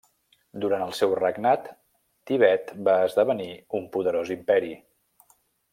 Durant 0.63 0.85
el 0.85 0.93
seu 0.99 1.13
regnat, 1.19 1.69
Tibet 2.31 2.73
va 2.89 2.97
esdevenir 3.11 3.51
un 3.81 3.87
poderós 3.97 4.33
imperi. 4.39 4.77